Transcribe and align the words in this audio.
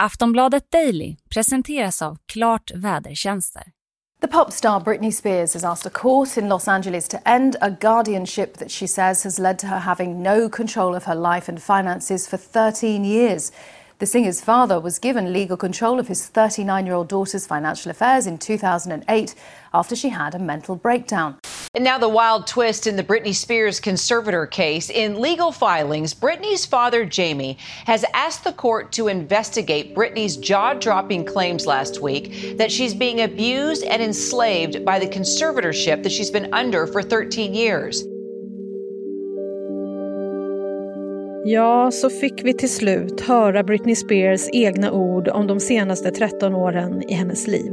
Aftonbladet 0.00 0.70
Daily 0.70 1.16
presenteras 1.34 2.02
av 2.02 2.16
Klart 2.32 2.70
Vädertjänster. 2.74 3.62
The 4.20 4.28
pop 4.28 4.52
star 4.52 4.80
Britney 4.80 5.12
Spears 5.12 5.54
has 5.54 5.64
asked 5.64 5.86
a 5.86 5.90
court 6.00 6.36
in 6.36 6.48
Los 6.48 6.68
Angeles 6.68 7.08
to 7.08 7.28
end 7.28 7.56
a 7.60 7.70
guardianship 7.70 8.56
that 8.58 8.70
she 8.70 8.86
says 8.86 9.24
has 9.24 9.38
led 9.38 9.58
to 9.58 9.66
her 9.66 9.78
having 9.78 10.22
no 10.22 10.48
control 10.48 10.94
of 10.94 11.04
her 11.04 11.14
life 11.14 11.48
and 11.48 11.62
finances 11.62 12.28
for 12.28 12.36
13 12.36 13.04
years. 13.04 13.52
The 13.98 14.06
singer's 14.06 14.40
father 14.40 14.80
was 14.80 15.00
given 15.00 15.32
legal 15.32 15.56
control 15.56 15.98
of 15.98 16.06
his 16.08 16.26
39 16.26 16.86
year 16.86 16.94
old 16.94 17.08
daughter's 17.08 17.46
financial 17.46 17.90
affairs 17.90 18.26
in 18.26 18.38
2008 18.38 19.34
after 19.72 19.96
she 19.96 20.10
had 20.10 20.34
a 20.34 20.38
mental 20.38 20.76
breakdown. 20.76 21.34
And 21.78 21.84
now 21.84 21.96
the 21.96 22.08
wild 22.08 22.48
twist 22.48 22.88
in 22.88 22.96
the 22.96 23.04
Britney 23.04 23.32
Spears 23.32 23.78
conservator 23.78 24.46
case. 24.46 24.90
In 24.90 25.20
legal 25.20 25.52
filings, 25.52 26.12
Britney's 26.12 26.66
father, 26.66 27.04
Jamie, 27.04 27.56
has 27.86 28.04
asked 28.12 28.42
the 28.42 28.52
court 28.52 28.90
to 28.94 29.06
investigate 29.06 29.94
Britney's 29.94 30.36
jaw 30.36 30.74
dropping 30.74 31.24
claims 31.24 31.66
last 31.66 32.02
week 32.02 32.58
that 32.58 32.72
she's 32.72 32.94
being 32.94 33.20
abused 33.20 33.84
and 33.84 34.02
enslaved 34.02 34.84
by 34.84 34.98
the 34.98 35.06
conservatorship 35.06 36.02
that 36.02 36.10
she's 36.10 36.32
been 36.32 36.52
under 36.52 36.84
for 36.88 37.00
13 37.00 37.54
years. 37.54 38.04
Ja, 41.44 41.90
så 41.90 42.10
fick 42.10 42.44
vi 42.44 42.52
till 42.52 42.68
slut 42.68 43.20
höra 43.20 43.62
Britney 43.62 43.94
Spears 43.94 44.48
egna 44.52 44.90
ord 44.90 45.28
om 45.28 45.46
de 45.46 45.60
senaste 45.60 46.10
13 46.10 46.54
åren 46.54 47.02
i 47.10 47.14
hennes 47.14 47.46
liv. 47.46 47.72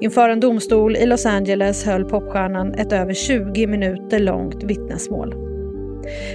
Inför 0.00 0.28
en 0.28 0.40
domstol 0.40 0.96
i 0.96 1.06
Los 1.06 1.26
Angeles 1.26 1.84
höll 1.84 2.04
popstjärnan 2.04 2.74
ett 2.74 2.92
över 2.92 3.14
20 3.14 3.66
minuter 3.66 4.18
långt 4.18 4.62
vittnesmål. 4.62 5.34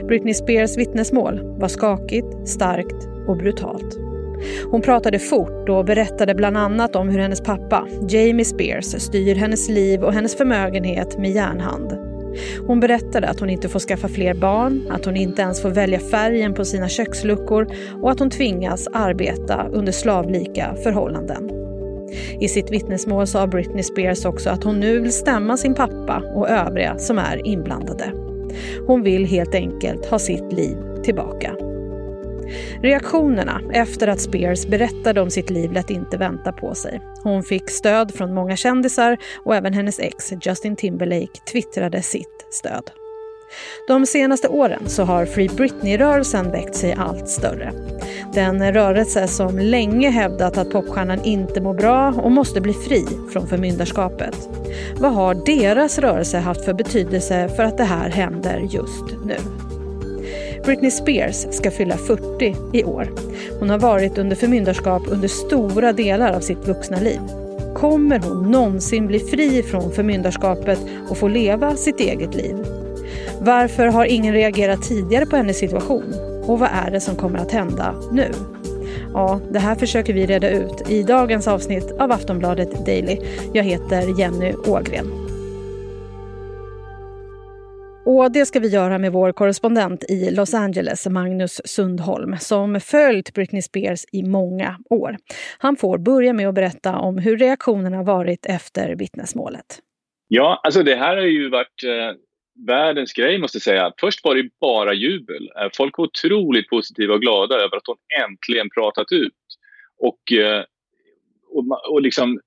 Britney 0.08 0.34
Spears 0.34 0.78
vittnesmål 0.78 1.42
var 1.60 1.68
skakigt, 1.68 2.48
starkt 2.48 3.08
och 3.28 3.38
brutalt. 3.38 3.98
Hon 4.72 4.82
pratade 4.82 5.20
fort 5.20 5.70
och 5.70 5.86
berättade 5.86 6.36
bland 6.36 6.58
annat 6.58 6.96
om 6.96 7.10
hur 7.10 7.20
hennes 7.20 7.42
pappa, 7.42 7.88
Jamie 8.10 8.46
Spears, 8.46 8.86
styr 8.86 9.36
hennes 9.36 9.70
liv 9.70 10.04
och 10.04 10.14
hennes 10.14 10.38
förmögenhet 10.38 11.18
med 11.18 11.32
järnhand. 11.32 11.98
Hon 12.68 12.80
berättade 12.80 13.28
att 13.28 13.40
hon 13.40 13.50
inte 13.50 13.70
får 13.70 13.80
skaffa 13.80 14.08
fler 14.08 14.34
barn, 14.34 14.88
att 14.90 15.06
hon 15.06 15.16
inte 15.16 15.42
ens 15.42 15.62
får 15.62 15.70
välja 15.70 16.00
färgen 16.00 16.54
på 16.54 16.66
sina 16.66 16.90
köksluckor 16.90 17.68
och 18.02 18.12
att 18.12 18.20
hon 18.20 18.30
tvingas 18.30 18.88
arbeta 18.94 19.68
under 19.72 19.92
slavlika 19.92 20.76
förhållanden. 20.84 21.65
I 22.40 22.48
sitt 22.48 22.72
vittnesmål 22.72 23.28
sa 23.28 23.48
Britney 23.48 23.84
Spears 23.84 24.26
också 24.26 24.50
att 24.50 24.64
hon 24.64 24.80
nu 24.80 25.00
vill 25.00 25.14
stämma 25.14 25.58
sin 25.58 25.74
pappa 25.74 26.24
och 26.34 26.50
övriga 26.50 26.98
som 26.98 27.18
är 27.20 27.48
inblandade. 27.48 28.12
Hon 28.88 29.04
vill 29.04 29.26
helt 29.26 29.56
enkelt 29.56 30.06
ha 30.06 30.20
sitt 30.20 30.54
liv 30.54 30.78
tillbaka. 31.04 31.56
Reaktionerna 32.82 33.62
efter 33.74 34.08
att 34.08 34.22
Spears 34.22 34.68
berättade 34.68 35.22
om 35.22 35.30
sitt 35.30 35.50
liv 35.50 35.72
lät 35.72 35.90
inte 35.90 36.18
vänta 36.18 36.52
på 36.52 36.76
sig. 36.76 37.02
Hon 37.24 37.44
fick 37.44 37.70
stöd 37.70 38.14
från 38.14 38.34
många 38.34 38.56
kändisar 38.56 39.18
och 39.44 39.56
även 39.56 39.74
hennes 39.74 40.00
ex 40.00 40.34
Justin 40.42 40.76
Timberlake 40.76 41.40
twittrade 41.52 42.02
sitt 42.02 42.48
stöd. 42.50 42.92
De 43.88 44.06
senaste 44.06 44.48
åren 44.48 44.90
så 44.90 45.04
har 45.04 45.26
Free 45.26 45.50
Britney-rörelsen 45.50 46.52
växt 46.52 46.76
sig 46.76 46.96
allt 46.98 47.30
större. 47.30 47.72
Den 48.34 48.74
rörelse 48.74 49.28
som 49.28 49.60
länge 49.60 50.10
hävdat 50.10 50.58
att 50.58 50.70
popstjärnan 50.70 51.24
inte 51.24 51.62
mår 51.62 51.74
bra 51.74 52.14
och 52.18 52.32
måste 52.32 52.62
bli 52.62 52.74
fri 52.74 53.06
från 53.34 53.48
förmyndarskapet. 53.48 54.50
Vad 55.00 55.14
har 55.14 55.34
deras 55.46 56.00
rörelse 56.00 56.38
haft 56.38 56.66
för 56.66 56.74
betydelse 56.74 57.50
för 57.56 57.64
att 57.64 57.78
det 57.78 57.84
här 57.84 58.10
händer 58.10 58.60
just 58.60 59.06
nu? 59.26 59.38
Britney 60.66 60.92
Spears 60.92 61.48
ska 61.52 61.72
fylla 61.72 61.98
40 61.98 62.56
i 62.74 62.84
år. 62.84 63.14
Hon 63.60 63.70
har 63.70 63.80
varit 63.80 64.18
under 64.18 64.36
förmyndarskap 64.36 65.04
under 65.08 65.28
stora 65.28 65.94
delar 65.94 66.34
av 66.34 66.40
sitt 66.40 66.68
vuxna 66.68 67.00
liv. 67.00 67.20
Kommer 67.76 68.20
hon 68.20 68.52
någonsin 68.52 69.08
bli 69.08 69.20
fri 69.20 69.64
från 69.64 69.92
förmyndarskapet 69.92 70.80
och 71.10 71.18
få 71.18 71.28
leva 71.28 71.76
sitt 71.76 72.00
eget 72.00 72.36
liv? 72.36 72.56
Varför 73.46 73.88
har 73.88 74.06
ingen 74.06 74.34
reagerat 74.34 74.82
tidigare 74.82 75.26
på 75.26 75.36
hennes 75.36 75.58
situation? 75.58 76.14
Och 76.48 76.60
vad 76.60 76.70
är 76.72 76.92
det 76.92 77.00
som 77.00 77.16
kommer 77.16 77.40
att 77.40 77.52
hända 77.52 77.96
nu? 78.12 78.32
Ja, 79.14 79.42
det 79.52 79.60
här 79.60 79.76
försöker 79.76 80.14
vi 80.14 80.26
reda 80.26 80.50
ut 80.50 80.90
i 80.90 81.04
dagens 81.04 81.48
avsnitt 81.48 81.92
av 82.00 82.12
Aftonbladet 82.12 82.86
Daily. 82.86 83.18
Jag 83.54 83.64
heter 83.64 84.20
Jenny 84.20 84.54
Ågren. 84.54 85.06
Och 88.06 88.32
det 88.32 88.46
ska 88.46 88.60
vi 88.60 88.68
göra 88.68 88.98
med 88.98 89.12
vår 89.12 89.32
korrespondent 89.32 90.04
i 90.10 90.32
Los 90.32 90.54
Angeles, 90.54 91.08
Magnus 91.08 91.62
Sundholm, 91.66 92.38
som 92.40 92.80
följt 92.80 93.34
Britney 93.34 93.62
Spears 93.62 94.06
i 94.12 94.24
många 94.24 94.78
år. 94.90 95.18
Han 95.58 95.76
får 95.76 95.98
börja 95.98 96.34
med 96.34 96.48
att 96.48 96.56
berätta 96.56 96.96
om 96.98 97.18
hur 97.18 97.38
reaktionerna 97.38 98.04
varit 98.04 98.46
efter 98.46 98.96
vittnesmålet. 98.96 99.80
Ja, 100.28 100.62
alltså 100.64 100.84
det 100.84 100.96
här 100.96 101.18
har 101.18 101.26
ju 101.26 101.50
varit 101.50 101.84
eh, 101.84 102.25
världens 102.68 103.14
grej 103.14 103.38
måste 103.38 103.56
jag 103.56 103.64
säga. 103.64 103.94
Först 104.00 104.24
var 104.24 104.36
det 104.36 104.50
bara 104.62 104.94
jubel. 104.94 105.52
Eh, 105.62 105.70
folk 105.78 105.98
var 105.98 106.06
otroligt 106.06 106.70
positiva 106.70 107.14
och 107.14 107.22
glada 107.22 107.56
över 107.56 107.78
att 107.78 107.88
hon 107.88 107.98
äntligen 108.24 108.70
pratat 108.70 109.12
ut. 109.12 109.34
Och, 109.98 110.32
eh, 110.32 110.64
och, 111.50 111.92
och 111.92 112.02
liksom 112.02 112.40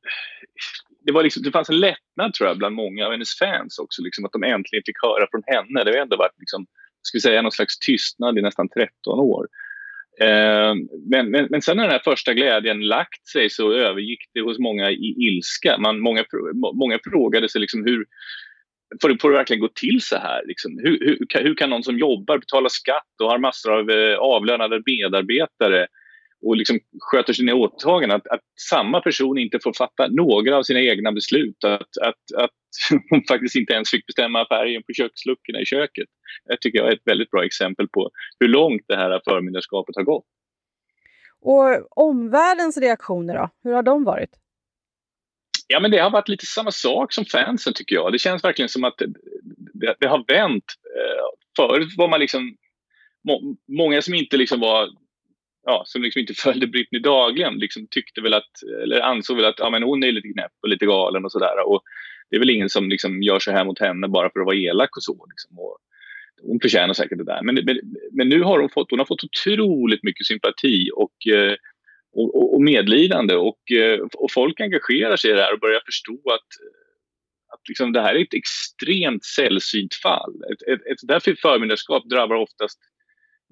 det, 1.05 1.13
var 1.13 1.23
liksom, 1.23 1.43
det 1.43 1.51
fanns 1.51 1.71
en 1.71 1.81
lättnad 1.81 2.35
tror 2.35 2.49
jag 2.49 2.59
bland 2.59 2.75
många 2.75 3.07
av 3.07 3.13
hennes 3.13 3.39
fans 3.39 3.79
också, 3.79 4.03
liksom, 4.03 4.25
att 4.25 4.33
de 4.33 4.43
äntligen 4.43 4.83
fick 4.87 5.03
höra 5.03 5.27
från 5.31 5.43
henne. 5.47 5.85
Det 5.85 5.91
har 5.91 6.03
ändå 6.03 6.17
varit 6.17 6.39
liksom, 6.39 6.67
ska 7.03 7.21
säga, 7.21 7.43
någon 7.43 7.53
slags 7.53 7.79
tystnad 7.79 8.39
i 8.39 8.43
nästan 8.43 8.69
13 8.69 9.19
år. 9.19 9.49
Eh, 10.21 10.75
men, 11.11 11.31
men, 11.31 11.47
men 11.51 11.63
sen 11.63 11.77
när 11.77 11.85
den 11.85 11.93
här 11.93 12.03
första 12.05 12.35
glädjen 12.35 12.81
lagt 12.81 13.29
sig 13.29 13.51
så 13.51 13.73
övergick 13.73 14.21
det 14.35 14.41
hos 14.41 14.59
många 14.59 14.91
i 14.91 15.15
ilska. 15.19 15.79
Man, 15.79 16.01
många, 16.01 16.25
många 16.75 16.99
frågade 17.05 17.49
sig 17.49 17.61
liksom 17.61 17.85
hur 17.85 18.07
får 19.03 19.09
det, 19.09 19.19
får 19.21 19.31
det 19.31 19.37
verkligen 19.37 19.61
gå 19.61 19.69
till 19.69 20.01
så 20.03 20.17
här? 20.17 20.43
Liksom? 20.47 20.79
Hur, 20.79 20.99
hur, 21.01 21.43
hur, 21.43 21.55
kan 21.55 21.71
någon 21.71 21.83
som 21.83 21.99
jobbar, 21.99 22.39
betala 22.39 22.69
skatt 22.69 23.21
och 23.23 23.31
har 23.31 23.39
massor 23.39 23.79
av 23.79 23.91
eh, 23.91 24.19
avlönade 24.19 24.83
medarbetare 24.87 25.87
och 26.47 26.57
liksom 26.57 26.79
sköter 27.01 27.33
sina 27.33 27.55
åtaganden, 27.55 28.17
att, 28.17 28.27
att 28.27 28.41
samma 28.71 29.01
person 29.01 29.39
inte 29.39 29.59
får 29.63 29.73
fatta 29.73 30.09
några 30.09 30.57
av 30.57 30.63
sina 30.63 30.81
egna 30.81 31.13
beslut. 31.13 31.65
Att, 31.65 31.99
att, 32.03 32.43
att 32.43 32.51
hon 33.11 33.23
faktiskt 33.29 33.57
inte 33.57 33.73
ens 33.73 33.91
fick 33.91 34.07
bestämma 34.07 34.47
färgen 34.49 34.83
på 34.83 34.93
köksluckorna 34.93 35.61
i 35.61 35.65
köket. 35.65 36.09
Det 36.45 36.57
tycker 36.61 36.79
jag 36.79 36.89
är 36.89 36.93
ett 36.93 37.07
väldigt 37.07 37.31
bra 37.31 37.45
exempel 37.45 37.89
på 37.89 38.11
hur 38.41 38.49
långt 38.49 38.83
det 38.89 38.97
här 38.97 39.21
förmyndarskapet 39.25 39.97
har 39.97 40.03
gått. 40.03 40.25
Och 41.41 41.99
omvärldens 41.99 42.79
reaktioner 42.79 43.35
då? 43.35 43.51
Hur 43.63 43.73
har 43.73 43.83
de 43.83 44.05
varit? 44.05 44.31
Ja, 45.71 45.81
men 45.81 45.91
det 45.91 45.99
har 45.99 46.11
varit 46.11 46.29
lite 46.29 46.47
samma 46.47 46.71
sak 46.71 47.13
som 47.13 47.25
fansen 47.25 47.73
tycker 47.73 47.97
jag. 47.97 48.13
Det 48.13 48.19
känns 48.19 48.45
verkligen 48.45 48.69
som 48.69 48.85
att 48.85 48.99
det, 48.99 49.07
det, 49.75 49.95
det 50.01 50.07
har 50.07 50.25
vänt. 50.29 50.65
Eh, 50.97 51.25
förut 51.57 51.95
var 51.97 52.09
man 52.09 52.21
liksom 52.21 52.57
må, 53.25 53.57
många 53.69 54.03
som 54.03 54.15
inte 54.15 54.37
liksom 54.37 54.61
var 54.61 54.89
ja, 55.67 55.83
som 55.87 56.03
liksom 56.03 56.21
inte 56.21 56.35
följde 56.45 56.67
Britney 56.67 57.01
dagligen 57.01 57.55
liksom 57.55 57.87
tyckte 57.91 58.21
väl 58.21 58.35
att, 58.35 58.63
eller 58.83 59.01
ansåg 59.01 59.37
väl 59.37 59.47
att 59.47 59.59
ja, 59.59 59.71
men 59.71 59.83
hon 59.83 60.05
är 60.05 60.13
lite 60.13 60.29
knäpp 60.29 60.53
och 60.63 60.69
lite 60.69 60.87
galen 60.87 61.25
och 61.25 61.33
sådär. 61.33 61.55
det 62.31 62.37
är 62.37 62.41
väl 62.41 62.51
ingen 62.51 62.69
som 62.69 62.89
liksom 62.89 63.23
gör 63.23 63.39
så 63.39 63.53
här 63.53 63.65
mot 63.65 63.79
henne 63.79 64.09
bara 64.09 64.31
för 64.31 64.41
att 64.41 64.47
vara 64.47 64.57
elak 64.57 64.97
och 64.97 65.03
så. 65.03 65.27
Liksom. 65.29 65.59
Och 65.59 65.79
hon 66.43 66.61
förtjänar 66.61 66.95
säkert 66.95 67.19
det 67.19 67.25
där. 67.25 67.43
Men, 67.43 67.55
men, 67.55 67.81
men, 68.13 68.29
nu 68.29 68.43
har 68.43 68.61
hon 68.61 68.71
fått, 68.71 68.91
hon 68.91 68.99
har 68.99 69.07
fått 69.07 69.25
otroligt 69.25 70.03
mycket 70.03 70.27
sympati 70.27 70.91
och, 70.95 71.27
eh, 71.35 71.55
och, 72.59 72.65
medlidande 72.65 73.35
och, 73.35 73.73
eh, 73.73 74.01
och 74.15 74.33
folk 74.33 74.61
engagerar 74.61 75.17
sig 75.17 75.31
i 75.31 75.35
det 75.35 75.43
här 75.43 75.53
och 75.53 75.61
börjar 75.61 75.83
förstå 75.87 76.21
att 76.27 76.51
eh, 76.63 76.79
att 77.53 77.69
liksom 77.69 77.93
det 77.93 78.03
här 78.03 78.15
är 78.15 78.23
ett 78.23 78.35
extremt 78.35 79.25
sällsynt 79.25 79.95
fall. 79.95 80.35
Ett, 80.53 80.63
ett, 80.73 80.87
ett 80.87 81.09
därför 81.09 81.35
förmyndarskap 81.35 82.05
drabbar 82.09 82.37
oftast 82.37 82.79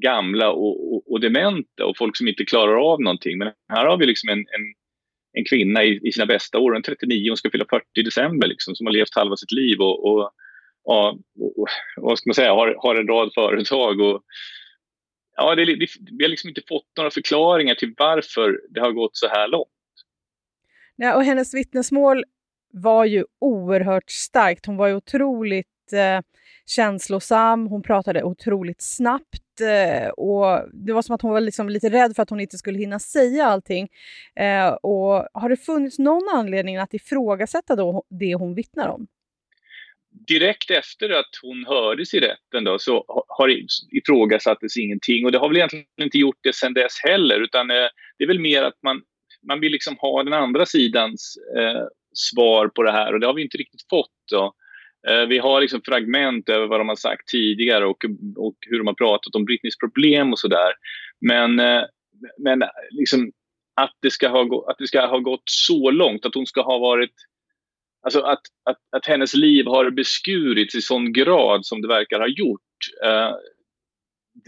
gamla 0.02 0.50
och, 0.50 0.94
och, 0.94 1.12
och, 1.12 1.20
dementa 1.20 1.84
och 1.84 1.96
folk 1.96 2.16
som 2.16 2.28
inte 2.28 2.44
klarar 2.44 2.92
av 2.92 3.00
någonting. 3.00 3.38
Men 3.38 3.52
här 3.68 3.86
har 3.86 3.98
vi 3.98 4.06
liksom 4.06 4.28
en, 4.28 4.38
en, 4.38 4.64
en 5.32 5.44
kvinna 5.44 5.84
i, 5.84 6.00
i, 6.08 6.12
sina 6.12 6.26
bästa 6.26 6.58
år, 6.58 6.76
en 6.76 6.82
39, 6.82 7.30
hon 7.30 7.36
ska 7.36 7.50
fylla 7.50 7.66
40 7.70 7.84
i 7.98 8.02
december, 8.02 8.46
liksom, 8.46 8.74
som 8.74 8.86
har 8.86 8.92
levt 8.92 9.14
halva 9.14 9.36
sitt 9.36 9.52
liv 9.52 9.80
och, 9.80 10.06
och, 10.06 10.30
och, 10.84 11.08
och 11.46 11.68
vad 11.96 12.18
ska 12.18 12.28
man 12.28 12.34
säga, 12.34 12.52
har, 12.52 12.76
har 12.78 12.94
en 12.94 13.08
rad 13.08 13.30
företag. 13.34 14.00
Och, 14.00 14.22
ja, 15.36 15.54
det, 15.54 15.64
det, 15.64 15.88
vi 16.18 16.24
har 16.24 16.28
liksom 16.28 16.48
inte 16.48 16.62
fått 16.68 16.86
några 16.96 17.10
förklaringar 17.10 17.74
till 17.74 17.94
varför 17.96 18.60
det 18.70 18.80
har 18.80 18.92
gått 18.92 19.16
så 19.16 19.28
här 19.28 19.48
långt. 19.48 19.68
Ja, 20.96 21.14
och 21.16 21.24
hennes 21.24 21.54
vittnesmål 21.54 22.24
var 22.72 23.04
ju 23.04 23.24
oerhört 23.40 24.10
starkt. 24.10 24.66
Hon 24.66 24.76
var 24.76 24.86
ju 24.86 24.94
otroligt 24.94 25.92
eh, 25.92 26.20
känslosam, 26.66 27.66
hon 27.66 27.82
pratade 27.82 28.22
otroligt 28.22 28.82
snabbt 28.82 29.42
Eh, 29.60 30.08
och 30.08 30.68
det 30.72 30.92
var 30.92 31.02
som 31.02 31.14
att 31.14 31.22
hon 31.22 31.30
var 31.30 31.40
liksom 31.40 31.68
lite 31.68 31.88
rädd 31.88 32.16
för 32.16 32.22
att 32.22 32.30
hon 32.30 32.40
inte 32.40 32.58
skulle 32.58 32.78
hinna 32.78 32.98
säga 32.98 33.46
allting. 33.46 33.88
Eh, 34.36 34.68
och 34.68 35.28
har 35.32 35.48
det 35.48 35.56
funnits 35.56 35.98
någon 35.98 36.28
anledning 36.34 36.76
att 36.76 36.94
ifrågasätta 36.94 37.76
då 37.76 38.04
det 38.10 38.34
hon 38.34 38.54
vittnar 38.54 38.88
om? 38.88 39.06
Direkt 40.26 40.70
efter 40.70 41.10
att 41.10 41.30
hon 41.42 41.64
hördes 41.64 42.14
i 42.14 42.20
rätten 42.20 42.64
då, 42.64 42.78
så 42.78 43.04
har 43.28 43.56
ifrågasattes 43.92 44.76
ingenting. 44.76 45.24
Och 45.24 45.32
det 45.32 45.38
har 45.38 45.48
väl 45.48 45.56
egentligen 45.56 45.86
inte 46.02 46.18
gjort 46.18 46.38
det 46.40 46.54
sen 46.54 46.74
dess 46.74 47.00
heller, 47.04 47.40
utan 47.40 47.70
eh, 47.70 47.86
det 48.18 48.24
är 48.24 48.28
väl 48.28 48.40
mer 48.40 48.62
att 48.62 48.82
man, 48.82 49.02
man 49.48 49.60
vill 49.60 49.72
liksom 49.72 49.96
ha 49.98 50.22
den 50.22 50.32
andra 50.32 50.66
sidans 50.66 51.36
eh, 51.58 51.82
svar 52.12 52.68
på 52.68 52.82
det 52.82 52.92
här 52.92 53.12
och 53.12 53.20
det 53.20 53.26
har 53.26 53.34
vi 53.34 53.42
inte 53.42 53.58
riktigt 53.58 53.88
fått. 53.90 54.10
Då. 54.30 54.54
Eh, 55.08 55.26
vi 55.26 55.38
har 55.38 55.60
liksom 55.60 55.80
fragment 55.84 56.48
över 56.48 56.66
vad 56.66 56.80
de 56.80 56.88
har 56.88 56.96
sagt 56.96 57.28
tidigare 57.28 57.86
och, 57.86 58.04
och 58.36 58.56
hur 58.60 58.78
de 58.78 58.86
har 58.86 58.94
pratat 58.94 59.34
om 59.34 59.44
Britneys 59.44 59.78
problem 59.78 60.32
och 60.32 60.38
sådär. 60.38 60.72
Men, 61.20 61.60
eh, 61.60 61.82
men 62.38 62.62
liksom 62.90 63.32
att, 63.74 63.96
det 64.02 64.10
ska 64.10 64.28
ha, 64.28 64.70
att 64.70 64.78
det 64.78 64.86
ska 64.86 65.06
ha 65.06 65.18
gått 65.18 65.42
så 65.44 65.90
långt, 65.90 66.26
att 66.26 66.34
hon 66.34 66.46
ska 66.46 66.62
ha 66.62 66.78
varit 66.78 67.14
Alltså 68.06 68.20
att, 68.20 68.40
att, 68.64 68.76
att 68.96 69.06
hennes 69.06 69.34
liv 69.34 69.66
har 69.66 69.90
beskurits 69.90 70.74
i 70.74 70.82
sån 70.82 71.12
grad 71.12 71.66
som 71.66 71.82
det 71.82 71.88
verkar 71.88 72.20
ha 72.20 72.28
gjort. 72.28 72.60
Eh, 73.04 73.34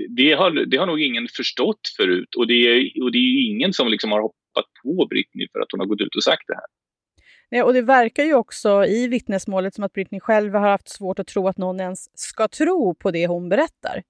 det, 0.08 0.32
har, 0.32 0.50
det 0.50 0.76
har 0.76 0.86
nog 0.86 1.00
ingen 1.00 1.28
förstått 1.36 1.80
förut 1.96 2.34
och 2.34 2.46
det 2.46 2.54
är, 2.54 3.02
och 3.02 3.12
det 3.12 3.18
är 3.18 3.50
ingen 3.50 3.72
som 3.72 3.88
liksom 3.88 4.12
har 4.12 4.20
hoppat 4.20 4.64
på 4.82 5.06
Britney 5.10 5.48
för 5.52 5.60
att 5.60 5.72
hon 5.72 5.80
har 5.80 5.86
gått 5.86 6.00
ut 6.00 6.16
och 6.16 6.22
sagt 6.22 6.42
det 6.46 6.54
här. 6.54 6.64
Nej, 7.50 7.62
och 7.62 7.72
det 7.72 7.82
verkar 7.82 8.24
ju 8.24 8.34
också 8.34 8.84
i 8.84 9.08
vittnesmålet 9.08 9.74
som 9.74 9.84
att 9.84 9.92
Britney 9.92 10.20
själv 10.20 10.54
har 10.54 10.70
haft 10.70 10.88
svårt 10.88 11.18
att 11.18 11.26
tro 11.26 11.48
att 11.48 11.58
någon 11.58 11.80
ens 11.80 12.18
ska 12.18 12.48
tro 12.48 12.94
på 12.94 13.10
det 13.10 13.26
hon 13.26 13.48
berättar. 13.48 14.02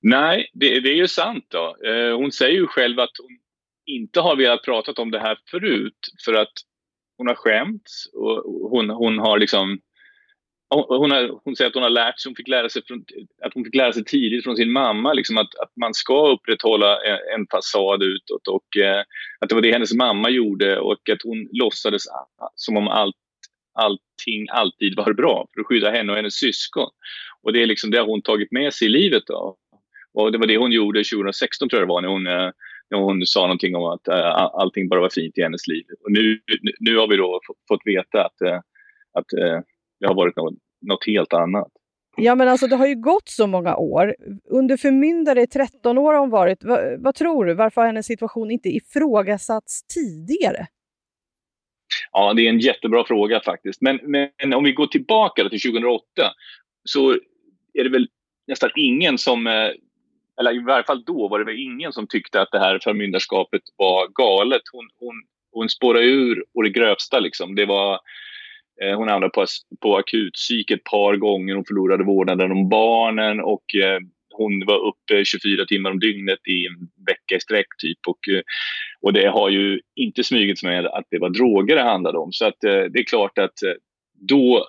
Nej, 0.00 0.50
det, 0.52 0.80
det 0.80 0.88
är 0.88 0.96
ju 0.96 1.08
sant. 1.08 1.44
Då. 1.48 1.76
Eh, 1.86 2.16
hon 2.16 2.32
säger 2.32 2.56
ju 2.56 2.66
själv 2.66 3.00
att 3.00 3.18
hon 3.22 3.38
inte 3.86 4.20
har 4.20 4.36
velat 4.36 4.64
prata 4.64 5.02
om 5.02 5.10
det 5.10 5.20
här 5.20 5.38
förut 5.50 5.98
för 6.24 6.34
att 6.34 6.52
hon 7.18 7.26
har 7.26 7.34
skämts 7.34 8.06
och 8.12 8.70
hon, 8.70 8.90
hon 8.90 9.18
har 9.18 9.38
liksom 9.38 9.80
hon, 10.70 11.10
har, 11.10 11.40
hon 11.44 11.56
säger 11.56 11.68
att 11.68 11.74
hon 11.74 11.82
har 11.82 11.90
lärt 11.90 12.20
sig, 12.20 12.30
hon 12.30 12.36
fick 12.36 12.48
lära 12.48 12.68
sig 12.68 12.82
från, 12.86 13.04
att 13.42 13.54
hon 13.54 13.64
fick 13.64 13.74
lära 13.74 13.92
sig 13.92 14.04
tidigt 14.04 14.44
från 14.44 14.56
sin 14.56 14.72
mamma 14.72 15.12
liksom 15.12 15.38
att, 15.38 15.54
att 15.54 15.72
man 15.76 15.94
ska 15.94 16.32
upprätthålla 16.32 16.98
en, 17.02 17.18
en 17.34 17.46
fasad 17.50 18.02
utåt 18.02 18.48
och 18.48 18.76
eh, 18.76 19.02
att 19.40 19.48
det 19.48 19.54
var 19.54 19.62
det 19.62 19.72
hennes 19.72 19.94
mamma 19.94 20.30
gjorde 20.30 20.80
och 20.80 21.10
att 21.10 21.22
hon 21.24 21.48
låtsades 21.52 22.02
som 22.54 22.76
om 22.76 22.88
allt, 22.88 23.16
allting 23.74 24.46
alltid 24.50 24.96
var 24.96 25.12
bra 25.12 25.46
för 25.54 25.60
att 25.60 25.66
skydda 25.66 25.90
henne 25.90 26.12
och 26.12 26.16
hennes 26.16 26.34
syskon. 26.34 26.90
Och 27.42 27.52
det 27.52 27.62
är 27.62 27.66
liksom 27.66 27.90
det 27.90 28.00
hon 28.00 28.22
tagit 28.22 28.52
med 28.52 28.74
sig 28.74 28.86
i 28.86 28.90
livet. 28.90 29.22
Då. 29.26 29.56
Och 30.14 30.32
det 30.32 30.38
var 30.38 30.46
det 30.46 30.56
hon 30.56 30.72
gjorde 30.72 31.04
2016 31.04 31.68
tror 31.68 31.80
jag 31.80 31.88
det 31.88 31.92
var 31.92 32.00
när 32.00 32.08
hon 32.08 32.26
eh, 32.26 32.50
hon 32.90 33.26
sa 33.26 33.40
någonting 33.40 33.76
om 33.76 33.84
att 33.84 34.08
äh, 34.08 34.36
allting 34.36 34.88
bara 34.88 35.00
var 35.00 35.10
fint 35.10 35.38
i 35.38 35.42
hennes 35.42 35.66
liv. 35.66 35.84
Och 36.04 36.12
nu, 36.12 36.40
nu 36.80 36.96
har 36.96 37.08
vi 37.08 37.16
då 37.16 37.40
fått 37.68 37.80
veta 37.84 38.24
att, 38.24 38.40
äh, 38.40 38.60
att 39.12 39.32
äh, 39.32 39.60
det 40.00 40.06
har 40.06 40.14
varit 40.14 40.36
något, 40.36 40.54
något 40.80 41.06
helt 41.06 41.32
annat. 41.32 41.68
Ja, 42.16 42.34
men 42.34 42.48
alltså 42.48 42.66
det 42.66 42.76
har 42.76 42.86
ju 42.86 42.94
gått 42.94 43.28
så 43.28 43.46
många 43.46 43.76
år. 43.76 44.16
Under 44.44 44.76
förmyndare 44.76 45.42
i 45.42 45.46
13 45.46 45.98
år 45.98 46.12
har 46.12 46.20
hon 46.20 46.30
varit. 46.30 46.64
Va, 46.64 46.78
vad 46.98 47.14
tror 47.14 47.44
du? 47.44 47.54
Varför 47.54 47.80
har 47.80 47.86
hennes 47.86 48.06
situation 48.06 48.50
inte 48.50 48.68
ifrågasatts 48.68 49.86
tidigare? 49.86 50.66
Ja, 52.12 52.34
det 52.34 52.42
är 52.42 52.48
en 52.48 52.60
jättebra 52.60 53.04
fråga 53.04 53.40
faktiskt. 53.44 53.80
Men, 53.80 54.00
men 54.02 54.54
om 54.54 54.64
vi 54.64 54.72
går 54.72 54.86
tillbaka 54.86 55.48
till 55.48 55.60
2008 55.60 56.04
så 56.84 57.12
är 57.72 57.84
det 57.84 57.90
väl 57.90 58.08
nästan 58.46 58.70
ingen 58.76 59.18
som 59.18 59.46
eller 60.40 60.54
i 60.54 60.58
varje 60.58 60.84
fall 60.84 61.04
då 61.04 61.28
var 61.28 61.38
det 61.38 61.44
väl 61.44 61.58
ingen 61.58 61.92
som 61.92 62.06
tyckte 62.06 62.40
att 62.40 62.52
det 62.52 62.58
här 62.58 62.78
förmyndarskapet 62.84 63.62
var 63.76 64.08
galet. 64.08 64.62
Hon, 64.72 64.88
hon, 64.98 65.14
hon 65.52 65.68
spårade 65.68 66.04
ur 66.04 66.44
och 66.54 66.62
det 66.62 66.70
grövsta 66.70 67.20
liksom. 67.20 67.54
Det 67.54 67.66
var, 67.66 68.00
eh, 68.82 68.96
hon 68.96 69.08
hamnade 69.08 69.30
på, 69.30 69.46
på 69.80 69.96
akutpsyk 69.96 70.70
ett 70.70 70.84
par 70.84 71.16
gånger, 71.16 71.54
hon 71.54 71.64
förlorade 71.64 72.04
vårdnaden 72.04 72.52
om 72.52 72.68
barnen 72.68 73.40
och 73.40 73.74
eh, 73.74 74.00
hon 74.38 74.66
var 74.66 74.86
uppe 74.88 75.24
24 75.24 75.64
timmar 75.64 75.90
om 75.90 75.98
dygnet 75.98 76.48
i 76.48 76.66
en 76.66 77.04
vecka 77.06 77.36
i 77.36 77.40
sträck 77.40 77.66
typ. 77.78 77.98
Och, 78.06 78.28
eh, 78.28 78.42
och 79.00 79.12
det 79.12 79.28
har 79.28 79.48
ju 79.50 79.80
inte 79.94 80.24
smugits 80.24 80.62
med 80.62 80.86
att 80.86 81.04
det 81.10 81.18
var 81.18 81.30
droger 81.30 81.76
det 81.76 81.82
handlade 81.82 82.18
om. 82.18 82.32
Så 82.32 82.46
att 82.46 82.64
eh, 82.64 82.82
det 82.92 82.98
är 82.98 83.04
klart 83.04 83.38
att 83.38 83.62
eh, 83.62 83.72
då, 84.14 84.68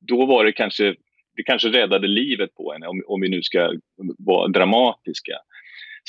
då 0.00 0.26
var 0.26 0.44
det 0.44 0.52
kanske 0.52 0.94
det 1.38 1.44
kanske 1.44 1.68
räddade 1.68 2.06
livet 2.06 2.54
på 2.54 2.72
henne 2.72 2.86
om, 2.86 3.02
om 3.06 3.20
vi 3.20 3.28
nu 3.28 3.42
ska 3.42 3.72
vara 4.18 4.48
dramatiska. 4.48 5.32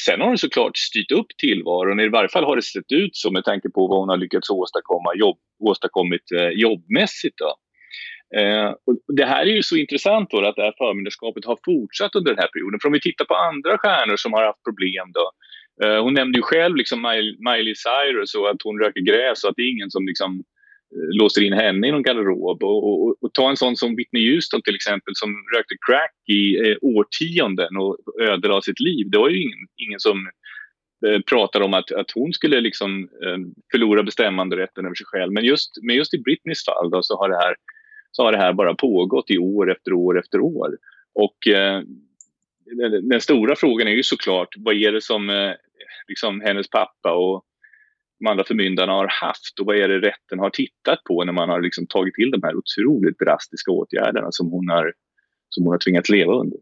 Sen 0.06 0.22
har 0.22 0.28
hon 0.28 0.38
såklart 0.38 0.78
styrt 0.78 1.12
upp 1.12 1.28
tillvaron, 1.38 2.00
i 2.00 2.10
varje 2.10 2.30
fall 2.30 2.44
har 2.44 2.56
det 2.56 2.62
sett 2.62 2.92
ut 2.92 3.16
så 3.16 3.32
med 3.32 3.44
tanke 3.44 3.70
på 3.70 3.88
vad 3.88 4.00
hon 4.00 4.10
har 4.10 4.18
lyckats 4.18 4.50
åstadkomma 4.50 5.16
jobb, 5.16 5.38
åstadkommit 5.60 6.32
eh, 6.32 6.50
jobbmässigt. 6.50 7.38
Då. 7.38 7.52
Eh, 8.40 8.70
och 8.86 9.16
det 9.16 9.26
här 9.26 9.42
är 9.42 9.56
ju 9.60 9.64
så 9.64 9.76
intressant 9.76 10.30
då 10.32 10.38
att 10.48 10.56
det 10.56 10.62
här 10.62 10.74
förmyndarskapet 10.78 11.46
har 11.46 11.58
fortsatt 11.66 12.16
under 12.16 12.32
den 12.32 12.42
här 12.44 12.52
perioden. 12.54 12.80
För 12.80 12.88
om 12.90 12.94
vi 12.94 13.02
tittar 13.02 13.26
på 13.26 13.36
andra 13.36 13.78
stjärnor 13.78 14.16
som 14.18 14.34
har 14.34 14.44
haft 14.46 14.64
problem 14.70 15.08
då. 15.20 15.26
Eh, 15.84 16.04
hon 16.04 16.14
nämnde 16.14 16.40
ju 16.40 16.44
själv 16.44 16.76
liksom 16.76 17.00
Miley 17.48 17.76
Cyrus 17.86 18.36
och 18.36 18.50
att 18.50 18.62
hon 18.64 18.80
röker 18.80 19.02
gräs 19.02 19.44
och 19.44 19.50
att 19.50 19.56
det 19.56 19.62
är 19.68 19.72
ingen 19.72 19.92
som 19.92 20.08
liksom 20.08 20.32
Eh, 20.34 20.59
Eh, 20.96 21.18
låser 21.22 21.42
in 21.42 21.54
henne 21.54 21.88
i 21.88 21.92
någon 21.92 22.04
garderob. 22.04 22.64
Och, 22.64 23.04
och, 23.04 23.16
och, 23.22 23.34
ta 23.34 23.50
en 23.50 23.58
sån 23.58 23.76
som 23.76 23.96
Whitney 23.96 24.34
Houston 24.34 24.62
till 24.62 24.76
exempel 24.76 25.16
som 25.16 25.30
rökte 25.56 25.76
crack 25.88 26.16
i 26.28 26.70
eh, 26.70 26.78
årtionden 26.82 27.78
och 27.78 27.98
ödelade 28.22 28.62
sitt 28.62 28.80
liv. 28.80 29.10
Det 29.10 29.18
var 29.18 29.30
ju 29.30 29.42
ingen, 29.42 29.68
ingen 29.78 30.00
som 30.00 30.28
eh, 31.08 31.22
pratade 31.22 31.66
om 31.66 31.74
att, 31.74 31.92
att 31.92 32.12
hon 32.12 32.34
skulle 32.34 32.62
liksom, 32.62 33.10
eh, 33.24 33.38
förlora 33.72 34.04
bestämmanderätten 34.04 34.86
över 34.86 34.96
sig 34.96 35.06
själv. 35.06 35.32
Men 35.34 35.46
just, 35.46 35.72
men 35.82 35.96
just 35.96 36.14
i 36.14 36.20
Britneys 36.20 36.66
fall 36.66 36.90
då, 36.90 37.04
så, 37.04 37.18
har 37.18 37.30
det 37.30 37.38
här, 37.38 37.56
så 38.12 38.24
har 38.24 38.32
det 38.32 38.38
här 38.38 38.54
bara 38.54 38.76
pågått 38.76 39.32
i 39.32 39.38
år 39.38 39.72
efter 39.72 39.94
år 39.94 40.20
efter 40.20 40.40
år. 40.40 40.78
Och 41.16 41.48
eh, 41.48 41.82
den, 42.78 43.10
den, 43.10 43.22
stora 43.22 43.56
frågan 43.56 43.88
är 43.88 43.92
ju 43.92 44.04
såklart 44.04 44.56
vad 44.58 44.76
är 44.76 44.92
det 44.92 45.02
som 45.02 45.30
eh, 45.30 45.54
liksom 46.08 46.42
hennes 46.42 46.70
pappa 46.70 47.14
och 47.14 47.46
de 48.20 48.28
andra 48.28 48.44
förmyndarna 48.44 48.92
har 48.92 49.08
haft 49.08 49.60
och 49.60 49.66
vad 49.66 49.76
är 49.76 49.88
det 49.88 50.00
rätten 50.00 50.40
har 50.40 50.50
tittat 50.50 51.04
på 51.04 51.24
när 51.24 51.34
man 51.34 51.50
har 51.50 51.62
liksom 51.62 51.88
tagit 51.88 52.14
till 52.14 52.32
de 52.32 52.44
här 52.44 52.56
otroligt 52.56 53.20
drastiska 53.20 53.72
åtgärderna 53.72 54.28
som 54.32 54.52
hon 54.52 54.70
har, 54.70 54.94
som 55.50 55.64
hon 55.64 55.72
har 55.72 55.80
tvingats 55.80 56.10
leva 56.10 56.34
under. 56.34 56.58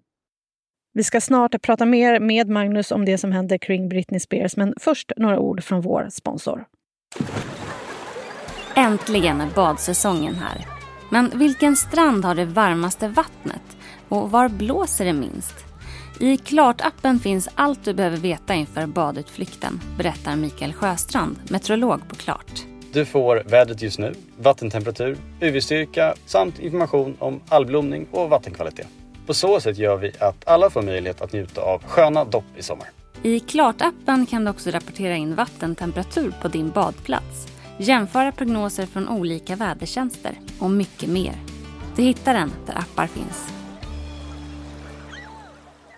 Vi 0.93 1.03
ska 1.03 1.21
snart 1.21 1.61
prata 1.61 1.85
mer 1.85 2.19
med 2.19 2.49
Magnus 2.49 2.91
om 2.91 3.05
det 3.05 3.17
som 3.17 3.31
händer 3.31 3.57
kring 3.57 3.89
Britney 3.89 4.19
Spears, 4.19 4.57
men 4.57 4.73
först 4.79 5.11
några 5.17 5.39
ord 5.39 5.63
från 5.63 5.81
vår 5.81 6.07
sponsor. 6.11 6.65
Äntligen 8.75 9.41
är 9.41 9.55
badsäsongen 9.55 10.35
här. 10.35 10.65
Men 11.11 11.39
vilken 11.39 11.75
strand 11.75 12.25
har 12.25 12.35
det 12.35 12.45
varmaste 12.45 13.07
vattnet? 13.07 13.77
Och 14.09 14.31
var 14.31 14.49
blåser 14.49 15.05
det 15.05 15.13
minst? 15.13 15.66
I 16.19 16.37
Klart-appen 16.37 17.19
finns 17.19 17.49
allt 17.55 17.85
du 17.85 17.93
behöver 17.93 18.17
veta 18.17 18.53
inför 18.53 18.85
badutflykten, 18.85 19.81
berättar 19.97 20.35
Mikael 20.35 20.73
Sjöstrand, 20.73 21.37
meteorolog 21.49 22.09
på 22.09 22.15
Klart. 22.15 22.65
Du 22.93 23.05
får 23.05 23.43
vädret 23.45 23.81
just 23.81 23.99
nu, 23.99 24.13
vattentemperatur, 24.39 25.17
UV-styrka 25.41 26.13
samt 26.25 26.59
information 26.59 27.15
om 27.19 27.41
algblomning 27.49 28.07
och 28.11 28.29
vattenkvalitet. 28.29 28.87
På 29.25 29.33
så 29.33 29.59
sätt 29.59 29.77
gör 29.77 29.97
vi 29.97 30.11
att 30.19 30.47
alla 30.47 30.69
får 30.69 30.81
möjlighet 30.81 31.21
att 31.21 31.33
njuta 31.33 31.61
av 31.61 31.83
sköna 31.83 32.25
dopp 32.25 32.57
i 32.57 32.63
sommar. 32.63 32.87
I 33.23 33.39
Klart-appen 33.39 34.25
kan 34.25 34.45
du 34.45 34.51
också 34.51 34.69
rapportera 34.69 35.15
in 35.15 35.35
vattentemperatur 35.35 36.33
på 36.41 36.47
din 36.47 36.69
badplats, 36.69 37.47
jämföra 37.77 38.31
prognoser 38.31 38.85
från 38.85 39.09
olika 39.09 39.55
vädertjänster 39.55 40.39
och 40.59 40.69
mycket 40.69 41.09
mer. 41.09 41.33
Du 41.95 42.03
hittar 42.03 42.33
den 42.33 42.51
där 42.65 42.77
appar 42.77 43.07
finns. 43.07 43.56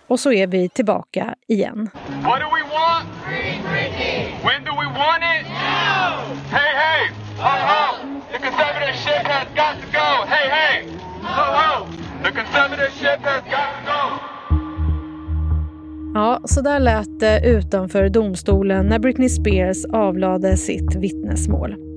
Och 0.09 0.19
så 0.19 0.31
är 0.31 0.47
vi 0.47 0.69
tillbaka 0.69 1.35
igen. 1.47 1.89
What 2.23 2.39
do 2.39 2.47
we 2.57 2.63
want? 2.75 3.07
Free 3.25 3.59
Britney! 3.69 4.17
When 4.43 4.63
do 4.65 4.71
we 4.81 4.85
want 4.85 5.23
it? 5.33 5.45
Now! 5.49 6.09
Hey, 6.51 6.71
hey! 6.83 7.01
Ho, 7.37 7.55
ho! 7.71 7.85
The 8.31 8.37
conservatorship 8.37 9.23
has 9.27 9.47
got 9.55 9.73
to 9.81 9.87
go! 9.91 10.09
Hey, 10.27 10.49
hey! 10.49 10.85
Ho, 11.21 11.43
ho! 11.59 11.87
The 12.23 12.31
conservatorship 12.31 13.19
has 13.21 13.43
got 13.43 13.69
to 13.75 13.91
go! 13.91 14.29
Ja, 16.13 16.41
så 16.45 16.61
där 16.61 16.79
lät 16.79 17.19
det 17.19 17.41
utanför 17.45 18.09
domstolen 18.09 18.87
när 18.87 18.99
Britney 18.99 19.29
Spears 19.29 19.85
avlade 19.85 20.57
sitt 20.57 20.95
vittnesmål. 20.95 21.88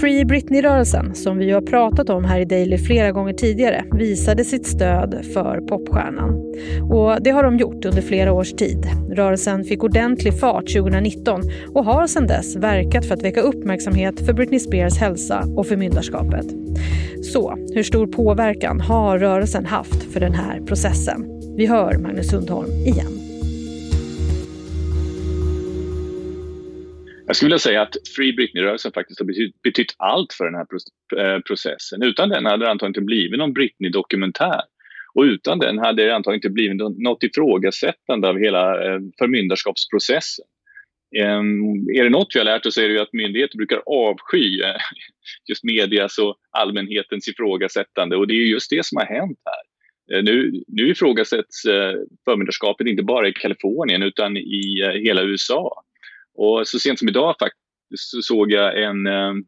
Free 0.00 0.24
Britney-rörelsen, 0.24 1.14
som 1.14 1.38
vi 1.38 1.50
har 1.50 1.60
pratat 1.60 2.10
om 2.10 2.24
här 2.24 2.40
i 2.40 2.44
Daily 2.44 2.78
flera 2.78 3.12
gånger 3.12 3.32
tidigare, 3.32 3.84
visade 3.92 4.44
sitt 4.44 4.66
stöd 4.66 5.24
för 5.34 5.60
popstjärnan. 5.60 6.30
Och 6.90 7.22
det 7.22 7.30
har 7.30 7.42
de 7.42 7.56
gjort 7.56 7.84
under 7.84 8.02
flera 8.02 8.32
års 8.32 8.52
tid. 8.52 8.86
Rörelsen 9.10 9.64
fick 9.64 9.84
ordentlig 9.84 10.40
fart 10.40 10.72
2019 10.72 11.42
och 11.74 11.84
har 11.84 12.06
sedan 12.06 12.26
dess 12.26 12.56
verkat 12.56 13.06
för 13.06 13.14
att 13.14 13.22
väcka 13.22 13.40
uppmärksamhet 13.40 14.26
för 14.26 14.32
Britney 14.32 14.60
Spears 14.60 14.98
hälsa 14.98 15.44
och 15.56 15.66
förmyndarskapet. 15.66 16.46
Så, 17.22 17.56
hur 17.74 17.82
stor 17.82 18.06
påverkan 18.06 18.80
har 18.80 19.18
rörelsen 19.18 19.66
haft 19.66 20.02
för 20.12 20.20
den 20.20 20.34
här 20.34 20.60
processen? 20.60 21.26
Vi 21.56 21.66
hör 21.66 21.98
Magnus 21.98 22.30
Sundholm 22.30 22.70
igen. 22.70 23.19
Jag 27.30 27.36
skulle 27.36 27.48
vilja 27.48 27.58
säga 27.58 27.82
att 27.82 27.96
Free 28.16 28.32
Britney-rörelsen 28.32 28.92
faktiskt 28.92 29.20
har 29.20 29.26
betytt, 29.26 29.62
betytt 29.62 29.94
allt 29.98 30.32
för 30.32 30.44
den 30.44 30.54
här 30.54 30.66
eh, 31.18 31.40
processen. 31.40 32.02
Utan 32.02 32.28
den 32.28 32.46
hade 32.46 32.64
det 32.64 32.70
antagligen 32.70 32.90
inte 32.90 33.00
blivit 33.00 33.38
någon 33.38 33.52
Britney-dokumentär. 33.52 34.60
Och 35.14 35.22
utan 35.22 35.58
den 35.58 35.78
hade 35.78 36.04
det 36.04 36.14
antagligen 36.14 36.38
inte 36.38 36.50
blivit 36.50 36.76
något 36.76 37.22
ifrågasättande 37.22 38.28
av 38.28 38.38
hela 38.38 38.84
eh, 38.84 39.00
förmyndarskapsprocessen. 39.18 40.44
Ehm, 41.16 41.88
är 41.98 42.04
det 42.04 42.10
något 42.10 42.28
vi 42.34 42.40
har 42.40 42.44
lärt 42.44 42.66
oss 42.66 42.78
är 42.78 42.88
det 42.88 43.02
att 43.02 43.12
myndigheter 43.12 43.56
brukar 43.56 43.82
avsky 43.86 44.60
eh, 44.62 44.76
just 45.48 45.64
medias 45.64 46.18
och 46.18 46.36
allmänhetens 46.50 47.28
ifrågasättande 47.28 48.16
och 48.16 48.26
det 48.26 48.34
är 48.34 48.46
just 48.46 48.70
det 48.70 48.86
som 48.86 48.96
har 48.96 49.06
hänt 49.06 49.38
här. 49.44 50.22
Nu, 50.22 50.62
nu 50.68 50.90
ifrågasätts 50.90 51.62
förmyndarskapet 52.24 52.86
inte 52.86 53.02
bara 53.02 53.28
i 53.28 53.32
Kalifornien 53.32 54.02
utan 54.02 54.36
i 54.36 54.62
hela 55.04 55.22
USA. 55.22 55.84
Och 56.40 56.68
så 56.68 56.78
sent 56.78 56.98
som 56.98 57.08
idag 57.08 57.34
faktiskt 57.38 58.10
så 58.10 58.22
såg 58.22 58.52
jag 58.52 58.82
en, 58.82 59.06
um, 59.06 59.44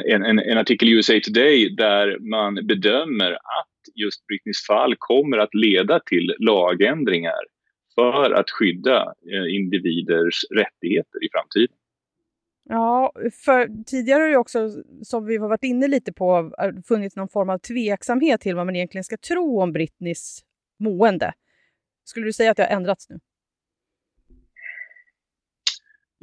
en, 0.00 0.24
en, 0.24 0.38
en, 0.38 0.58
artikel 0.58 0.88
i 0.88 0.92
USA 0.92 1.12
Today 1.24 1.74
där 1.76 2.18
man 2.18 2.54
bedömer 2.54 3.32
att 3.32 3.94
just 3.94 4.26
Britneys 4.26 4.66
fall 4.66 4.94
kommer 4.98 5.38
att 5.38 5.54
leda 5.54 6.00
till 6.00 6.34
lagändringar 6.38 7.42
för 7.94 8.30
att 8.30 8.50
skydda 8.50 9.02
eh, 9.02 9.56
individers 9.56 10.44
rättigheter 10.50 11.24
i 11.24 11.28
framtiden. 11.32 11.76
Ja, 12.68 13.12
för 13.44 13.84
tidigare 13.84 14.22
har 14.22 14.28
det 14.28 14.36
också, 14.36 14.70
som 15.02 15.26
vi 15.26 15.36
har 15.36 15.48
varit 15.48 15.64
inne 15.64 15.88
lite 15.88 16.12
på, 16.12 16.52
eh, 16.62 16.82
funnits 16.88 17.16
någon 17.16 17.28
form 17.28 17.50
av 17.50 17.58
tveksamhet 17.58 18.40
till 18.40 18.56
vad 18.56 18.66
man 18.66 18.76
egentligen 18.76 19.04
ska 19.04 19.16
tro 19.16 19.60
om 19.60 19.72
Britneys 19.72 20.44
mående. 20.78 21.32
Skulle 22.04 22.26
du 22.26 22.32
säga 22.32 22.50
att 22.50 22.56
det 22.56 22.62
har 22.62 22.76
ändrats 22.76 23.08
nu? 23.08 23.20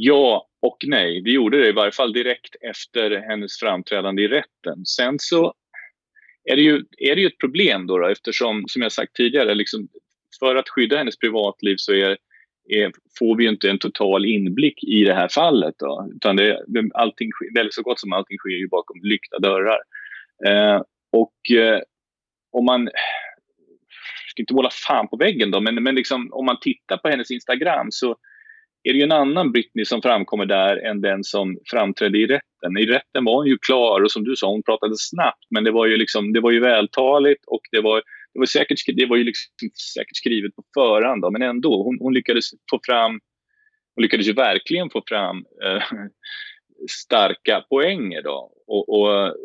Ja 0.04 0.48
och 0.62 0.78
nej. 0.86 1.22
Det 1.22 1.32
gjorde 1.32 1.62
det 1.62 1.70
i 1.70 1.72
varje 1.72 1.92
fall 1.92 2.14
direkt 2.14 2.56
efter 2.62 3.12
hennes 3.30 3.60
framträdande 3.60 4.22
i 4.22 4.28
rätten. 4.28 4.86
Sen 4.86 5.16
så 5.20 5.54
är 6.44 6.56
det 6.56 6.62
ju, 6.62 6.84
är 6.98 7.16
det 7.16 7.22
ju 7.22 7.28
ett 7.28 7.38
problem 7.38 7.88
då, 7.88 7.98
då 7.98 8.08
eftersom, 8.08 8.64
som 8.68 8.82
jag 8.82 8.92
sagt 8.92 9.16
tidigare, 9.16 9.56
liksom, 9.56 9.88
för 10.40 10.56
att 10.56 10.70
skydda 10.70 10.98
hennes 10.98 11.18
privatliv 11.18 11.76
så 11.78 11.94
är, 11.94 12.18
är, 12.70 12.92
får 13.20 13.38
vi 13.38 13.48
inte 13.48 13.70
en 13.70 13.80
total 13.80 14.26
inblick 14.26 14.84
i 14.84 15.04
det 15.04 15.14
här 15.14 15.28
fallet. 15.28 15.76
Då, 15.78 16.10
utan 16.16 16.36
det, 16.36 16.64
allting, 16.94 17.30
väldigt 17.56 17.74
så 17.74 17.82
gott 17.82 18.00
som 18.00 18.14
allting 18.14 18.38
sker 18.38 18.58
ju 18.58 18.68
bakom 18.68 19.00
lyckta 19.04 19.40
dörrar. 19.40 19.80
Eh, 20.48 20.82
och 21.12 21.58
eh, 21.58 21.80
om 22.52 22.66
man 22.66 22.84
jag 22.84 24.30
ska 24.30 24.42
inte 24.42 24.54
måla 24.54 24.70
fan 24.70 25.08
på 25.08 25.18
väggen 25.18 25.52
då, 25.52 25.62
men, 25.62 25.84
men 25.84 25.96
liksom, 25.96 26.30
om 26.34 26.46
man 26.46 26.60
tittar 26.62 26.98
på 26.98 27.10
hennes 27.10 27.32
Instagram 27.32 27.88
så 27.92 28.18
är 28.84 28.94
det 28.94 29.00
ju 29.00 29.04
en 29.04 29.12
annan 29.12 29.52
Britney 29.52 29.86
som 29.86 30.02
framkommer 30.02 30.46
där 30.46 30.78
än 30.78 31.02
den 31.02 31.24
som 31.24 31.58
framträdde 31.72 32.18
i 32.18 32.28
rätten. 32.28 32.78
I 32.78 32.86
rätten 32.86 33.26
var 33.26 33.36
hon 33.36 33.48
ju 33.48 33.58
klar 33.58 34.02
och 34.02 34.12
som 34.12 34.24
du 34.24 34.36
sa, 34.36 34.52
hon 34.52 34.64
pratade 34.64 34.94
snabbt 34.98 35.46
men 35.50 35.64
det 35.64 35.72
var 35.72 35.86
ju, 35.86 35.98
liksom, 35.98 36.34
det 36.34 36.40
var 36.40 36.52
ju 36.52 36.60
vältaligt 36.60 37.46
och 37.48 37.62
det 37.72 37.82
var, 37.82 38.02
det 38.34 38.40
var, 38.40 38.46
säkert, 38.46 38.80
det 38.96 39.06
var 39.06 39.18
ju 39.18 39.24
liksom 39.24 39.70
säkert 39.94 40.18
skrivet 40.18 40.56
på 40.56 40.64
förhand 40.74 41.22
då, 41.22 41.32
men 41.32 41.42
ändå, 41.42 41.84
hon, 41.84 41.98
hon, 42.00 42.14
lyckades 42.14 42.46
få 42.70 42.80
fram 42.86 43.20
hon 43.96 44.02
lyckades 44.02 44.28
ju 44.28 44.34
verkligen 44.34 44.90
få 44.90 45.04
fram 45.08 45.46
eh, 45.66 45.84
starka 46.90 47.66
poänger. 47.70 48.22
Då. 48.22 48.52
Och, 48.68 48.90
och 48.90 49.36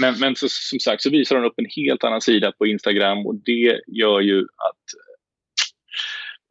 men, 0.00 0.14
men 0.20 0.36
så, 0.36 0.46
som 0.48 0.78
sagt 0.78 1.02
så 1.02 1.10
visar 1.10 1.36
hon 1.36 1.44
upp 1.44 1.54
en 1.58 1.70
helt 1.76 2.04
annan 2.04 2.20
sida 2.20 2.52
på 2.58 2.66
Instagram 2.66 3.26
och 3.26 3.34
det 3.34 3.80
gör 3.86 4.20
ju 4.20 4.40
att, 4.40 4.84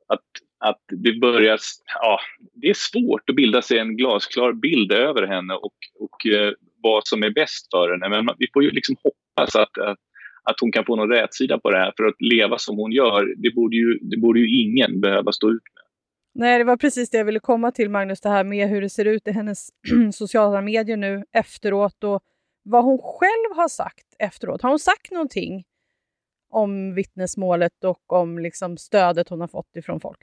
att 0.08 0.49
att 0.60 0.82
det 1.04 1.20
börjar, 1.20 1.60
ja, 2.02 2.20
det 2.54 2.70
är 2.70 2.74
svårt 2.74 3.30
att 3.30 3.36
bilda 3.36 3.62
sig 3.62 3.80
en 3.80 3.98
glasklar 3.98 4.54
bild 4.54 4.92
över 4.92 5.28
henne 5.28 5.54
och, 5.54 5.74
och 6.00 6.26
eh, 6.26 6.54
vad 6.84 7.08
som 7.08 7.24
är 7.24 7.30
bäst 7.30 7.68
för 7.72 7.92
henne. 7.92 8.10
Men 8.10 8.36
vi 8.38 8.48
får 8.54 8.64
ju 8.64 8.72
liksom 8.72 8.96
hoppas 9.04 9.56
att, 9.56 9.78
att, 9.78 9.98
att 10.44 10.60
hon 10.62 10.72
kan 10.72 10.86
få 10.86 10.96
någon 10.96 11.10
rätsida 11.10 11.60
på 11.60 11.72
det 11.72 11.78
här 11.78 11.94
för 11.98 12.04
att 12.04 12.22
leva 12.22 12.58
som 12.58 12.78
hon 12.78 12.92
gör, 12.92 13.34
det 13.38 13.56
borde 13.56 13.76
ju, 13.76 14.00
det 14.02 14.18
borde 14.18 14.40
ju 14.40 14.62
ingen 14.62 15.02
behöva 15.02 15.32
stå 15.32 15.50
ut 15.50 15.64
med. 15.76 15.84
Nej, 16.34 16.58
det 16.58 16.64
var 16.64 16.78
precis 16.78 17.10
det 17.10 17.18
jag 17.18 17.26
ville 17.26 17.40
komma 17.40 17.72
till 17.72 17.90
Magnus, 17.90 18.22
det 18.22 18.30
här 18.30 18.44
med 18.44 18.70
hur 18.70 18.82
det 18.82 18.90
ser 18.90 19.06
ut 19.06 19.28
i 19.28 19.32
hennes 19.32 19.70
sociala 20.14 20.62
medier 20.62 20.98
nu 20.98 21.24
efteråt 21.32 22.04
och 22.04 22.24
vad 22.64 22.84
hon 22.84 22.98
själv 22.98 23.56
har 23.56 23.68
sagt 23.68 24.06
efteråt. 24.20 24.62
Har 24.62 24.70
hon 24.70 24.80
sagt 24.80 25.12
någonting 25.12 25.64
om 26.50 26.96
vittnesmålet 26.96 27.84
och 27.84 28.14
om 28.14 28.40
liksom 28.40 28.78
stödet 28.78 29.30
hon 29.30 29.42
har 29.42 29.48
fått 29.48 29.76
ifrån 29.76 30.00
folk? 30.00 30.20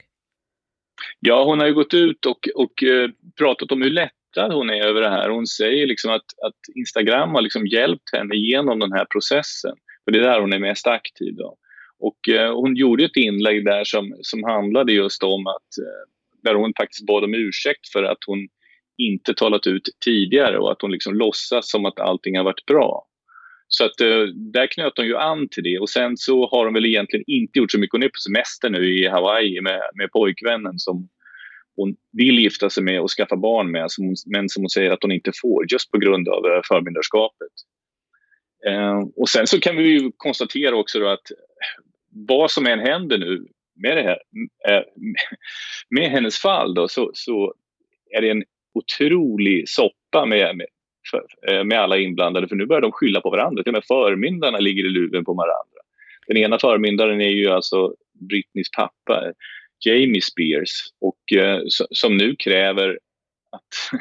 Ja, 1.19 1.43
hon 1.43 1.59
har 1.59 1.67
ju 1.67 1.73
gått 1.73 1.93
ut 1.93 2.25
och, 2.25 2.47
och 2.55 2.83
eh, 2.83 3.09
pratat 3.37 3.71
om 3.71 3.81
hur 3.81 3.89
lättad 3.89 4.53
hon 4.53 4.69
är 4.69 4.85
över 4.85 5.01
det 5.01 5.09
här. 5.09 5.29
Hon 5.29 5.47
säger 5.47 5.87
liksom 5.87 6.11
att, 6.11 6.25
att 6.45 6.75
Instagram 6.75 7.29
har 7.29 7.41
liksom 7.41 7.67
hjälpt 7.67 8.13
henne 8.13 8.35
genom 8.35 8.79
den 8.79 8.91
här 8.91 9.05
processen. 9.05 9.75
För 10.05 10.11
det 10.11 10.19
är 10.19 10.23
där 10.23 10.41
hon 10.41 10.53
är 10.53 10.59
mest 10.59 10.87
aktiv. 10.87 11.35
Då. 11.35 11.57
Och 11.99 12.29
eh, 12.29 12.53
hon 12.55 12.75
gjorde 12.75 13.05
ett 13.05 13.15
inlägg 13.15 13.65
där 13.65 13.83
som, 13.83 14.15
som 14.21 14.43
handlade 14.43 14.93
just 14.93 15.23
om 15.23 15.47
att 15.47 15.77
eh, 15.81 16.11
där 16.43 16.55
hon 16.55 16.73
faktiskt 16.77 17.05
bad 17.05 17.23
om 17.23 17.33
ursäkt 17.33 17.89
för 17.93 18.03
att 18.03 18.17
hon 18.27 18.47
inte 18.97 19.33
talat 19.33 19.67
ut 19.67 19.89
tidigare 20.05 20.59
och 20.59 20.71
att 20.71 20.81
hon 20.81 20.91
liksom 20.91 21.15
låtsas 21.15 21.71
som 21.71 21.85
att 21.85 21.99
allting 21.99 22.37
har 22.37 22.43
varit 22.43 22.65
bra. 22.65 23.06
Så 23.67 23.85
att 23.85 24.01
eh, 24.01 24.23
där 24.53 24.67
knöt 24.67 24.93
hon 24.95 25.05
ju 25.05 25.17
an 25.17 25.49
till 25.49 25.63
det 25.63 25.79
och 25.79 25.89
sen 25.89 26.17
så 26.17 26.47
har 26.47 26.65
hon 26.65 26.73
väl 26.73 26.85
egentligen 26.85 27.23
inte 27.27 27.59
gjort 27.59 27.71
så 27.71 27.79
mycket. 27.79 27.91
Hon 27.91 28.03
är 28.03 28.07
på 28.07 28.19
semester 28.27 28.69
nu 28.69 28.95
i 28.95 29.07
Hawaii 29.07 29.61
med, 29.61 29.81
med 29.93 30.11
pojkvännen 30.11 30.79
som 30.79 31.09
hon 31.75 31.95
vill 32.11 32.39
gifta 32.39 32.69
sig 32.69 32.83
med 32.83 33.01
och 33.01 33.11
skaffa 33.11 33.35
barn 33.35 33.71
med 33.71 33.91
som 33.91 34.05
hon, 34.05 34.15
men 34.25 34.49
som 34.49 34.63
hon 34.63 34.69
säger 34.69 34.91
att 34.91 35.01
hon 35.03 35.11
inte 35.11 35.31
får 35.41 35.71
just 35.71 35.91
på 35.91 35.97
grund 35.97 36.29
av 36.29 36.45
eh, 36.45 36.61
förmyndarskapet. 36.67 37.51
Eh, 38.67 38.99
och 39.15 39.29
sen 39.29 39.47
så 39.47 39.59
kan 39.59 39.75
vi 39.75 39.83
ju 39.83 40.11
konstatera 40.17 40.75
också 40.75 41.05
att 41.05 41.27
vad 42.09 42.51
som 42.51 42.67
än 42.67 42.79
händer 42.79 43.17
nu 43.17 43.47
med, 43.75 43.97
det 43.97 44.03
här, 44.03 44.19
eh, 44.69 44.83
med 45.89 46.11
hennes 46.11 46.39
fall 46.39 46.73
då, 46.73 46.87
så, 46.87 47.11
så 47.13 47.53
är 48.17 48.21
det 48.21 48.29
en 48.29 48.43
otrolig 48.73 49.69
soppa 49.69 50.25
med, 50.25 50.57
med 50.57 50.67
för, 51.11 51.51
eh, 51.51 51.63
med 51.63 51.79
alla 51.79 51.97
inblandade 51.97 52.47
för 52.47 52.55
nu 52.55 52.65
börjar 52.65 52.81
de 52.81 52.91
skylla 52.91 53.21
på 53.21 53.29
varandra. 53.29 53.63
Till 53.63 53.69
och 53.69 53.73
med 53.73 53.85
förmyndarna 53.85 54.57
ligger 54.57 54.85
i 54.85 54.89
luven 54.89 55.25
på 55.25 55.33
varandra. 55.33 55.81
Den 56.27 56.37
ena 56.37 56.59
förmyndaren 56.59 57.21
är 57.21 57.29
ju 57.29 57.47
alltså 57.47 57.93
Britneys 58.29 58.71
pappa, 58.71 59.33
Jamie 59.85 60.21
Spears, 60.21 60.71
och, 61.01 61.37
eh, 61.37 61.61
som 61.91 62.17
nu 62.17 62.35
kräver 62.35 62.99
att, 63.51 63.99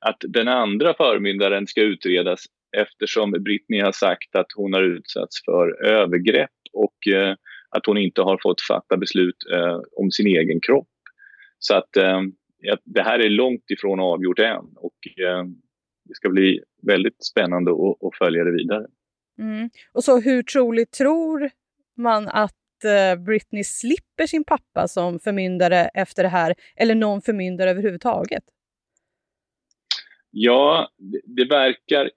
att 0.00 0.18
den 0.20 0.48
andra 0.48 0.94
förmyndaren 0.94 1.66
ska 1.66 1.82
utredas 1.82 2.44
eftersom 2.76 3.30
Britney 3.30 3.80
har 3.80 3.92
sagt 3.92 4.36
att 4.36 4.46
hon 4.56 4.72
har 4.72 4.82
utsatts 4.82 5.44
för 5.44 5.84
övergrepp 5.84 6.50
och 6.72 7.12
eh, 7.12 7.34
att 7.70 7.86
hon 7.86 7.98
inte 7.98 8.22
har 8.22 8.38
fått 8.42 8.60
fatta 8.60 8.96
beslut 8.96 9.36
eh, 9.52 9.80
om 9.96 10.10
sin 10.10 10.26
egen 10.26 10.60
kropp. 10.60 10.88
Så 11.58 11.74
att 11.74 11.96
eh, 11.96 12.20
det 12.84 13.02
här 13.02 13.18
är 13.18 13.28
långt 13.28 13.70
ifrån 13.70 14.00
avgjort 14.00 14.38
än. 14.38 14.64
Och, 14.76 15.22
eh, 15.24 15.44
det 16.10 16.14
ska 16.14 16.28
bli 16.28 16.60
väldigt 16.82 17.24
spännande 17.24 17.70
att, 17.70 18.04
att 18.06 18.16
följa 18.18 18.44
det 18.44 18.52
vidare. 18.52 18.86
Mm. 19.38 19.70
Och 19.92 20.04
så 20.04 20.20
hur 20.20 20.42
troligt 20.42 20.92
tror 20.92 21.50
man 21.96 22.28
att 22.28 22.84
eh, 22.84 23.22
Britney 23.22 23.64
slipper 23.64 24.26
sin 24.26 24.44
pappa 24.44 24.88
som 24.88 25.20
förmyndare 25.20 25.90
efter 25.94 26.22
det 26.22 26.28
här, 26.28 26.54
eller 26.76 26.94
någon 26.94 27.22
förmyndare 27.22 27.70
överhuvudtaget? 27.70 28.44
Ja, 30.30 30.88
det, 31.24 31.44
verkar 31.44 32.10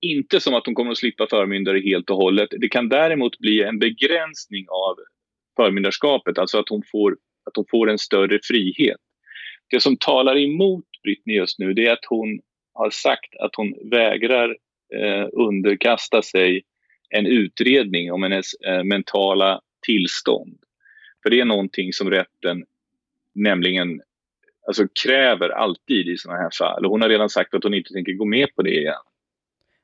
inte 0.00 0.40
som 0.40 0.54
att 0.54 0.66
hon 0.66 0.74
kommer 0.74 0.90
att 0.90 0.98
slippa 0.98 1.26
förmyndare 1.30 1.80
helt 1.80 2.10
och 2.10 2.16
hållet. 2.16 2.48
Det 2.50 2.68
kan 2.68 2.88
däremot 2.88 3.38
bli 3.38 3.62
en 3.62 3.78
begränsning 3.78 4.66
av 4.68 4.96
förmyndarskapet, 5.56 6.38
alltså 6.38 6.58
att 6.58 6.68
hon 6.68 6.82
får, 6.92 7.12
att 7.44 7.56
hon 7.56 7.64
får 7.70 7.90
en 7.90 7.98
större 7.98 8.38
frihet. 8.42 9.00
Det 9.70 9.80
som 9.80 9.96
talar 9.96 10.36
emot 10.36 10.84
Britney 11.02 11.36
just 11.36 11.58
nu 11.58 11.74
det 11.74 11.86
är 11.86 11.92
att 11.92 12.04
hon 12.08 12.40
har 12.74 12.90
sagt 12.90 13.36
att 13.40 13.56
hon 13.56 13.90
vägrar 13.90 14.56
eh, 14.94 15.28
underkasta 15.32 16.22
sig 16.22 16.62
en 17.08 17.26
utredning 17.26 18.12
om 18.12 18.22
hennes 18.22 18.54
eh, 18.54 18.84
mentala 18.84 19.60
tillstånd. 19.86 20.58
För 21.22 21.30
det 21.30 21.40
är 21.40 21.44
någonting 21.44 21.92
som 21.92 22.10
rätten 22.10 22.64
nämligen 23.34 24.00
alltså, 24.66 24.86
kräver 25.04 25.48
alltid 25.48 26.08
i 26.08 26.16
sådana 26.16 26.40
här 26.40 26.50
fall. 26.58 26.84
Och 26.84 26.90
hon 26.90 27.02
har 27.02 27.08
redan 27.08 27.30
sagt 27.30 27.54
att 27.54 27.64
hon 27.64 27.74
inte 27.74 27.92
tänker 27.92 28.12
gå 28.12 28.24
med 28.24 28.54
på 28.54 28.62
det 28.62 28.80
igen. 28.80 28.94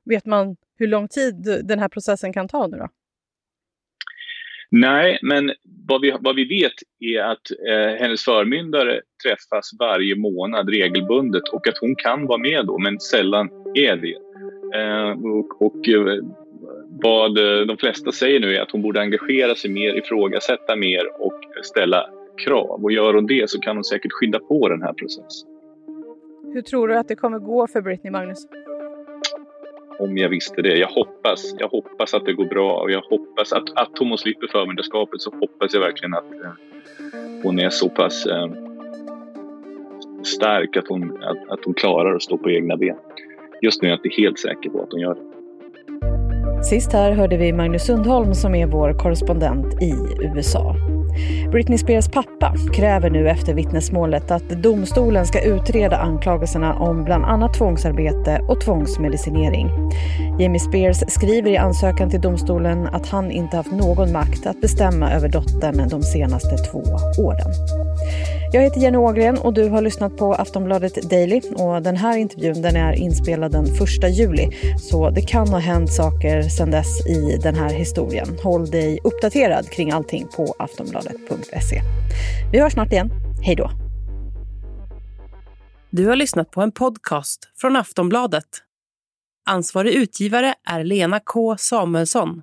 Vet 0.05 0.27
man 0.27 0.57
hur 0.79 0.87
lång 0.87 1.09
tid 1.09 1.35
den 1.65 1.79
här 1.79 1.89
processen 1.89 2.33
kan 2.33 2.49
ta 2.49 2.67
nu 2.67 2.77
då? 2.77 2.89
Nej, 4.71 5.19
men 5.23 5.53
vad 5.89 6.01
vi, 6.01 6.15
vad 6.21 6.37
vi 6.37 6.45
vet 6.45 6.73
är 7.01 7.23
att 7.23 7.51
eh, 7.69 8.01
hennes 8.01 8.25
förmyndare 8.25 9.01
träffas 9.25 9.71
varje 9.79 10.17
månad 10.17 10.69
regelbundet 10.69 11.49
och 11.53 11.69
att 11.69 11.79
hon 11.79 11.95
kan 11.97 12.27
vara 12.27 12.39
med 12.39 12.67
då, 12.67 12.79
men 12.79 13.01
sällan 13.01 13.49
är 13.75 13.97
det. 13.97 14.17
Eh, 14.79 15.11
och, 15.11 15.63
och 15.63 15.89
eh, 15.89 16.25
vad 17.03 17.39
eh, 17.39 17.67
de 17.67 17.77
flesta 17.77 18.13
säger 18.13 18.41
nu 18.41 18.57
är 18.57 18.61
att 18.61 18.71
hon 18.71 18.83
borde 18.83 19.01
engagera 19.01 19.55
sig 19.55 19.71
mer, 19.71 19.95
ifrågasätta 19.95 20.77
mer 20.77 21.23
och 21.23 21.41
ställa 21.63 22.11
krav. 22.45 22.85
Och 22.85 22.93
gör 22.93 23.15
hon 23.15 23.27
det 23.27 23.51
så 23.51 23.61
kan 23.61 23.77
hon 23.77 23.85
säkert 23.85 24.13
skynda 24.13 24.39
på 24.39 24.69
den 24.69 24.83
här 24.83 24.93
processen. 24.93 25.49
Hur 26.55 26.63
tror 26.63 26.89
du 26.89 26.97
att 26.97 27.09
det 27.09 27.17
kommer 27.17 27.39
gå 27.39 27.67
för 27.67 27.81
Britney, 27.81 28.11
Magnus? 28.11 28.47
Om 29.99 30.17
jag 30.17 30.29
visste 30.29 30.63
det. 30.63 30.77
Jag 30.77 30.89
hoppas, 30.89 31.55
jag 31.59 31.69
hoppas 31.69 32.15
att 32.15 32.25
det 32.25 32.33
går 32.33 32.45
bra 32.45 32.81
och 32.81 32.91
jag 32.91 33.01
hoppas 33.01 33.53
att, 33.53 33.71
att 33.75 33.99
hon 33.99 34.19
slipper 34.19 34.47
förmyndarskapet 34.47 35.21
så 35.21 35.31
hoppas 35.31 35.75
jag 35.75 35.81
verkligen 35.81 36.15
att 36.15 36.33
eh, 36.33 36.51
hon 37.43 37.59
är 37.59 37.71
så 37.71 37.89
pass 37.89 38.27
eh, 38.27 38.49
stark 40.25 40.77
att 40.77 40.89
hon, 40.89 41.23
att, 41.23 41.49
att 41.49 41.65
hon 41.65 41.75
klarar 41.75 42.15
att 42.15 42.23
stå 42.23 42.39
på 42.39 42.51
egna 42.51 42.77
ben. 42.77 42.97
Just 43.63 43.83
nu 43.83 43.89
är 43.89 43.93
jag 43.93 43.99
inte 43.99 44.23
helt 44.23 44.39
säker 44.39 44.71
på 44.71 44.83
att 44.83 44.93
hon 44.93 45.01
gör 45.01 45.15
det. 45.15 46.65
Sist 46.65 46.93
här 46.93 47.13
hörde 47.13 47.37
vi 47.37 47.53
Magnus 47.53 47.83
Sundholm 47.87 48.35
som 48.35 48.55
är 48.55 48.67
vår 48.67 48.99
korrespondent 48.99 49.83
i 49.83 49.95
USA. 50.37 50.75
Britney 51.53 51.79
Spears 51.79 52.09
pappa 52.09 52.55
kräver 52.75 53.11
nu 53.11 53.29
efter 53.29 53.55
vittnesmålet 53.55 54.31
att 54.31 54.49
domstolen 54.49 55.27
ska 55.27 55.41
utreda 55.41 55.97
anklagelserna 55.97 56.75
om 56.75 57.05
bland 57.05 57.25
annat 57.25 57.55
tvångsarbete 57.55 58.41
och 58.49 58.61
tvångsmedicinering. 58.61 59.71
Jamie 60.39 60.61
Spears 60.61 61.03
skriver 61.09 61.51
i 61.51 61.57
ansökan 61.57 62.11
till 62.11 62.21
domstolen 62.21 62.87
att 62.87 63.07
han 63.09 63.31
inte 63.31 63.57
haft 63.57 63.73
någon 63.73 64.13
makt 64.13 64.47
att 64.47 64.61
bestämma 64.61 65.13
över 65.13 65.29
dottern 65.29 65.89
de 65.89 66.03
senaste 66.03 66.57
två 66.57 66.83
åren. 67.19 67.51
Jag 68.53 68.63
heter 68.63 68.81
Jenny 68.81 68.99
Ågren 68.99 69.39
och 69.39 69.55
du 69.55 69.69
har 69.69 69.83
lyssnat 69.83 70.17
på 70.17 70.35
Aftonbladet 70.35 71.11
Daily. 71.11 71.41
Och 71.57 71.83
den 71.83 71.97
här 71.97 72.17
intervjun 72.17 72.63
den 72.63 72.77
är 72.77 72.93
inspelad 72.93 73.53
den 73.53 73.65
1 73.65 74.19
juli, 74.19 74.49
så 74.79 75.11
det 75.11 75.21
kan 75.21 75.49
ha 75.49 75.59
hänt 75.59 75.93
saker 75.93 76.43
sedan 76.43 76.71
dess 76.71 77.07
i 77.07 77.39
den 77.43 77.55
här 77.55 77.71
historien. 77.71 78.39
Håll 78.43 78.71
dig 78.71 78.99
uppdaterad 79.05 79.71
kring 79.71 79.91
allting 79.91 80.27
på 80.37 80.55
Aftonbladet 80.59 81.08
aftonbladet.se. 81.09 81.83
Vi 82.53 82.61
hörs 82.61 82.73
snart 82.73 82.93
igen. 82.93 83.11
Hej 83.43 83.57
då! 83.57 83.71
Du 85.91 86.07
har 86.07 86.17
lyssnat 86.17 86.51
på 86.51 86.63
en 86.63 86.73
podcast 86.73 87.49
från 87.57 87.77
Aftonbladet. 87.77 88.45
Ansvarig 89.47 89.93
utgivare 89.93 90.55
är 90.65 90.85
Lena 90.85 91.21
K 91.21 91.57
Samuelsson. 91.59 92.43